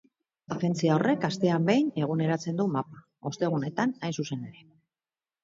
[0.53, 3.03] Agentzia horrek astean behin eguneratzen du mapa,
[3.33, 4.67] ostegunetan, hain zuzen ere.